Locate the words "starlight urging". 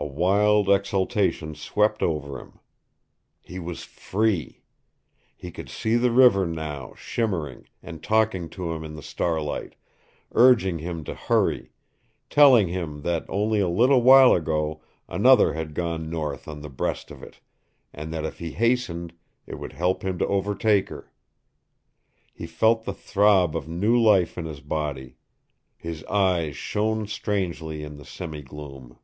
9.02-10.78